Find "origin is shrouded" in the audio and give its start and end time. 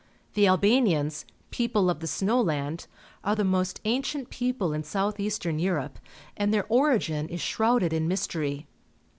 6.69-7.93